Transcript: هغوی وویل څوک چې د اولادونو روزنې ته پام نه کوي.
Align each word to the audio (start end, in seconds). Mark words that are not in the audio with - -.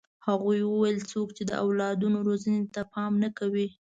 هغوی 0.27 0.59
وویل 0.65 0.99
څوک 1.11 1.27
چې 1.37 1.43
د 1.45 1.51
اولادونو 1.63 2.17
روزنې 2.27 2.61
ته 2.73 2.81
پام 2.93 3.13
نه 3.23 3.29
کوي. 3.37 3.67